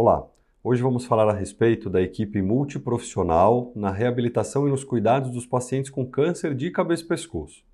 [0.00, 0.24] Olá,
[0.62, 5.90] hoje vamos falar a respeito da equipe multiprofissional na reabilitação e nos cuidados dos pacientes
[5.90, 7.64] com câncer de cabeça e pescoço.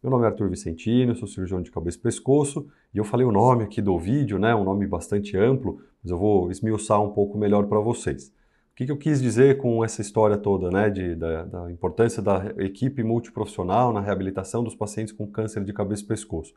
[0.00, 2.64] Meu nome é Arthur Vicentino, sou cirurgião de cabeça e pescoço
[2.94, 6.16] e eu falei o nome aqui do vídeo, né, um nome bastante amplo, mas eu
[6.16, 8.28] vou esmiuçar um pouco melhor para vocês.
[8.70, 12.22] O que, que, eu quis dizer com essa história toda, né, de, da, da, importância
[12.22, 16.54] da equipe multiprofissional na reabilitação dos pacientes com câncer de cabeça e pescoço?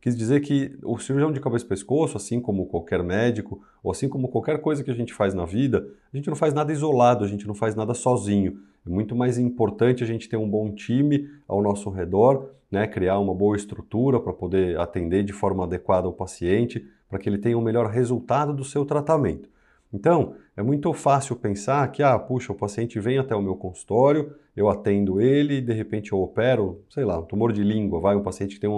[0.00, 4.08] Quis dizer que o cirurgião de cabeça e pescoço, assim como qualquer médico, ou assim
[4.08, 7.24] como qualquer coisa que a gente faz na vida, a gente não faz nada isolado,
[7.24, 8.58] a gente não faz nada sozinho.
[8.86, 13.18] É muito mais importante a gente ter um bom time ao nosso redor, né, criar
[13.18, 17.58] uma boa estrutura para poder atender de forma adequada o paciente, para que ele tenha
[17.58, 19.50] o melhor resultado do seu tratamento.
[19.92, 24.32] Então, é muito fácil pensar que, ah, puxa, o paciente vem até o meu consultório,
[24.56, 28.22] eu atendo ele de repente eu opero, sei lá, um tumor de língua, vai, um
[28.22, 28.70] paciente que tem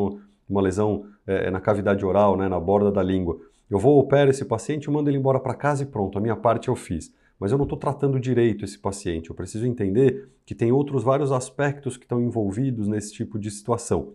[0.48, 3.38] uma lesão é, na cavidade oral, né, na borda da língua.
[3.70, 6.68] Eu vou opero esse paciente, mando ele embora para casa e pronto, a minha parte
[6.68, 7.12] eu fiz.
[7.38, 11.32] Mas eu não estou tratando direito esse paciente, eu preciso entender que tem outros vários
[11.32, 14.14] aspectos que estão envolvidos nesse tipo de situação.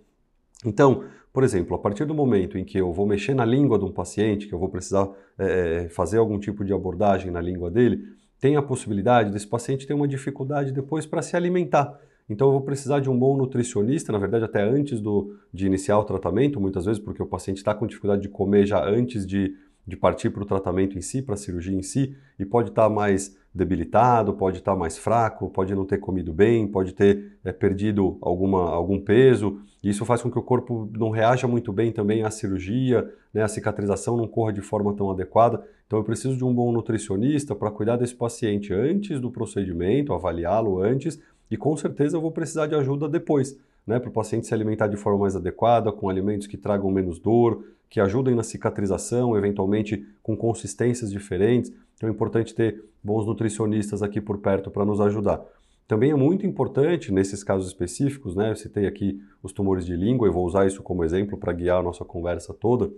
[0.66, 3.86] Então, por exemplo, a partir do momento em que eu vou mexer na língua de
[3.86, 8.03] um paciente, que eu vou precisar é, fazer algum tipo de abordagem na língua dele,
[8.39, 11.99] tem a possibilidade desse paciente ter uma dificuldade depois para se alimentar.
[12.30, 15.97] Então eu vou precisar de um bom nutricionista, na verdade até antes do, de iniciar
[15.97, 19.56] o tratamento, muitas vezes porque o paciente está com dificuldade de comer já antes de,
[19.86, 22.89] de partir para o tratamento em si, para a cirurgia em si, e pode estar
[22.89, 27.38] tá mais debilitado, pode estar tá mais fraco, pode não ter comido bem, pode ter
[27.45, 29.61] é, perdido alguma, algum peso.
[29.81, 33.42] E isso faz com que o corpo não reaja muito bem também à cirurgia, né,
[33.42, 35.64] a cicatrização não corra de forma tão adequada.
[35.86, 40.81] Então eu preciso de um bom nutricionista para cuidar desse paciente antes do procedimento, avaliá-lo
[40.81, 43.57] antes, e com certeza eu vou precisar de ajuda depois.
[43.85, 47.19] Né, para o paciente se alimentar de forma mais adequada, com alimentos que tragam menos
[47.19, 51.71] dor, que ajudem na cicatrização, eventualmente com consistências diferentes.
[51.95, 55.41] Então é importante ter bons nutricionistas aqui por perto para nos ajudar.
[55.87, 60.27] Também é muito importante, nesses casos específicos, né, eu citei aqui os tumores de língua
[60.27, 62.91] e vou usar isso como exemplo para guiar a nossa conversa toda,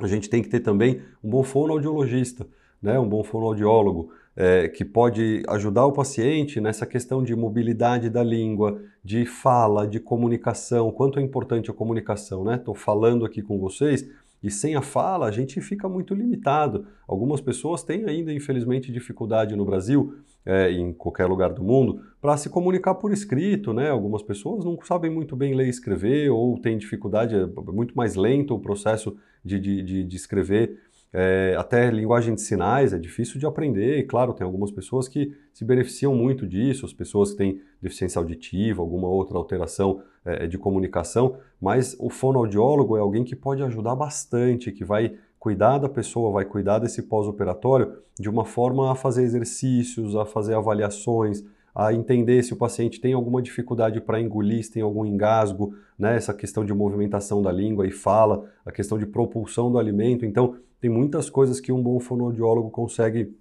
[0.00, 2.46] a gente tem que ter também um bom fonoaudiologista,
[2.82, 8.22] né, um bom fonoaudiólogo, é, que pode ajudar o paciente nessa questão de mobilidade da
[8.22, 12.56] língua, de fala, de comunicação, quanto é importante a comunicação, né?
[12.56, 14.08] Estou falando aqui com vocês,
[14.42, 16.86] e sem a fala, a gente fica muito limitado.
[17.06, 22.36] Algumas pessoas têm ainda, infelizmente, dificuldade no Brasil, é, em qualquer lugar do mundo, para
[22.36, 23.72] se comunicar por escrito.
[23.72, 23.88] Né?
[23.88, 28.16] Algumas pessoas não sabem muito bem ler e escrever, ou têm dificuldade, é muito mais
[28.16, 30.80] lento o processo de, de, de, de escrever.
[31.14, 35.36] É, até linguagem de sinais é difícil de aprender, e claro, tem algumas pessoas que
[35.52, 40.56] se beneficiam muito disso, as pessoas que têm deficiência auditiva, alguma outra alteração é, de
[40.56, 46.32] comunicação, mas o fonoaudiólogo é alguém que pode ajudar bastante, que vai cuidar da pessoa,
[46.32, 51.44] vai cuidar desse pós-operatório de uma forma a fazer exercícios, a fazer avaliações,
[51.74, 56.16] a entender se o paciente tem alguma dificuldade para engolir, se tem algum engasgo, né?
[56.16, 60.24] essa questão de movimentação da língua e fala, a questão de propulsão do alimento.
[60.24, 63.32] Então, tem muitas coisas que um bom fonoaudiólogo consegue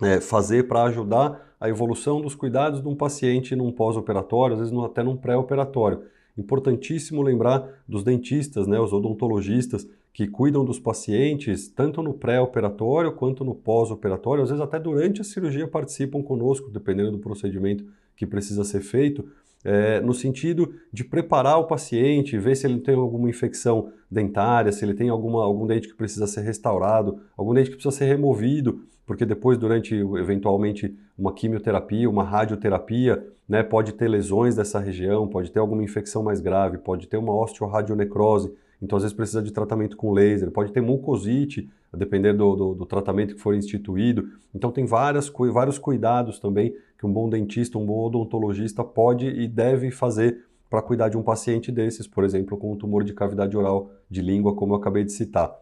[0.00, 4.78] é, fazer para ajudar a evolução dos cuidados de um paciente num pós-operatório, às vezes
[4.78, 6.02] até num pré-operatório.
[6.38, 13.44] Importantíssimo lembrar dos dentistas, né, os odontologistas, que cuidam dos pacientes tanto no pré-operatório quanto
[13.44, 17.84] no pós-operatório, às vezes até durante a cirurgia participam conosco, dependendo do procedimento
[18.14, 19.28] que precisa ser feito
[19.64, 24.84] é, no sentido de preparar o paciente, ver se ele tem alguma infecção dentária, se
[24.84, 28.84] ele tem alguma, algum dente que precisa ser restaurado, algum dente que precisa ser removido,
[29.06, 35.50] porque depois, durante eventualmente uma quimioterapia, uma radioterapia, né, pode ter lesões dessa região, pode
[35.50, 38.52] ter alguma infecção mais grave, pode ter uma osteoradionecrose,
[38.82, 42.74] então às vezes precisa de tratamento com laser, pode ter mucosite, a depender do, do,
[42.74, 44.28] do, tratamento que for instituído.
[44.52, 49.46] Então tem várias, vários cuidados também que um bom dentista, um bom odontologista pode e
[49.46, 53.56] deve fazer para cuidar de um paciente desses, por exemplo, com um tumor de cavidade
[53.56, 55.54] oral de língua, como eu acabei de citar.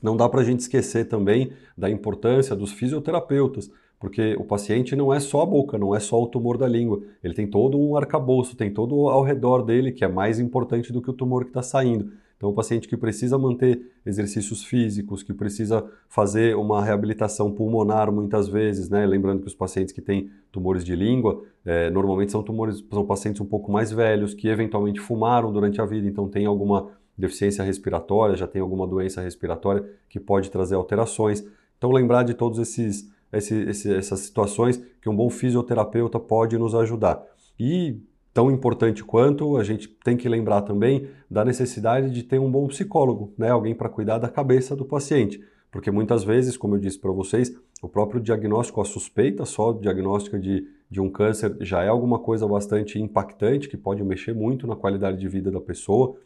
[0.00, 3.68] Não dá para a gente esquecer também da importância dos fisioterapeutas,
[3.98, 7.02] porque o paciente não é só a boca, não é só o tumor da língua,
[7.24, 11.00] ele tem todo um arcabouço, tem todo ao redor dele que é mais importante do
[11.00, 12.12] que o tumor que está saindo.
[12.36, 18.46] Então, o paciente que precisa manter exercícios físicos, que precisa fazer uma reabilitação pulmonar muitas
[18.46, 19.06] vezes, né?
[19.06, 23.40] Lembrando que os pacientes que têm tumores de língua, é, normalmente são tumores, são pacientes
[23.40, 28.36] um pouco mais velhos, que eventualmente fumaram durante a vida, então tem alguma deficiência respiratória,
[28.36, 31.42] já tem alguma doença respiratória que pode trazer alterações.
[31.78, 37.22] Então, lembrar de todos esses, esses essas situações que um bom fisioterapeuta pode nos ajudar.
[37.58, 37.98] E
[38.36, 42.66] tão importante quanto, a gente tem que lembrar também da necessidade de ter um bom
[42.66, 43.48] psicólogo, né?
[43.48, 45.40] alguém para cuidar da cabeça do paciente.
[45.72, 50.38] Porque muitas vezes, como eu disse para vocês, o próprio diagnóstico, a suspeita só diagnóstica
[50.38, 54.76] de, de um câncer já é alguma coisa bastante impactante, que pode mexer muito na
[54.76, 56.16] qualidade de vida da pessoa.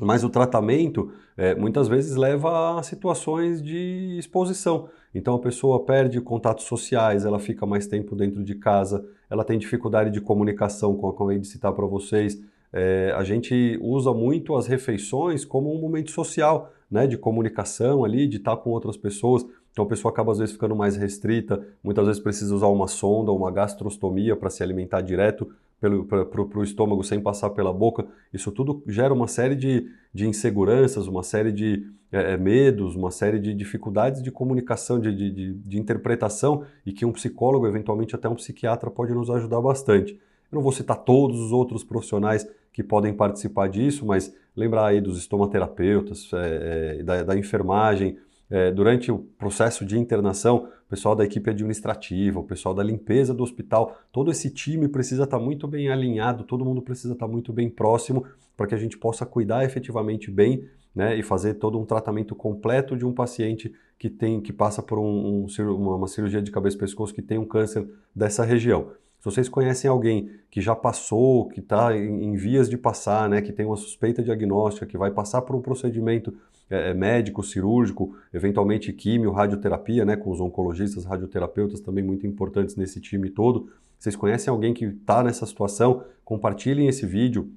[0.00, 4.88] Mas o tratamento é, muitas vezes leva a situações de exposição.
[5.14, 9.58] Então a pessoa perde contatos sociais, ela fica mais tempo dentro de casa, ela tem
[9.58, 12.40] dificuldade de comunicação, como acabei de citar para vocês.
[12.72, 18.26] É, a gente usa muito as refeições como um momento social, né, de comunicação ali,
[18.26, 19.44] de estar com outras pessoas.
[19.72, 23.32] Então a pessoa acaba às vezes ficando mais restrita, muitas vezes precisa usar uma sonda,
[23.32, 25.48] uma gastrostomia para se alimentar direto
[25.80, 28.06] para o estômago sem passar pela boca.
[28.32, 33.38] Isso tudo gera uma série de, de inseguranças, uma série de é, medos, uma série
[33.38, 38.34] de dificuldades de comunicação, de, de, de interpretação e que um psicólogo, eventualmente até um
[38.34, 40.14] psiquiatra, pode nos ajudar bastante.
[40.50, 45.00] Eu não vou citar todos os outros profissionais que podem participar disso, mas lembrar aí
[45.00, 48.16] dos estomaterapeutas, é, é, da, da enfermagem,
[48.50, 53.34] é, durante o processo de internação, o pessoal da equipe administrativa, o pessoal da limpeza
[53.34, 57.52] do hospital, todo esse time precisa estar muito bem alinhado, todo mundo precisa estar muito
[57.52, 58.24] bem próximo
[58.56, 60.64] para que a gente possa cuidar efetivamente bem
[60.94, 64.98] né, e fazer todo um tratamento completo de um paciente que tem que passa por
[64.98, 68.92] um, um, uma cirurgia de cabeça e pescoço que tem um câncer dessa região.
[69.18, 73.52] Se vocês conhecem alguém que já passou, que está em, vias de passar, né, que
[73.52, 76.32] tem uma suspeita diagnóstica, que vai passar por um procedimento
[76.70, 82.76] é, é, médico, cirúrgico, eventualmente químio, radioterapia, né, com os oncologistas, radioterapeutas também muito importantes
[82.76, 83.68] nesse time todo.
[83.98, 86.04] Vocês conhecem alguém que está nessa situação?
[86.24, 87.50] Compartilhem esse vídeo,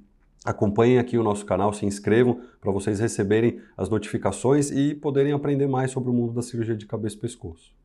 [0.44, 5.68] acompanhem aqui o nosso canal, se inscrevam para vocês receberem as notificações e poderem aprender
[5.68, 7.81] mais sobre o mundo da cirurgia de cabeça e pescoço.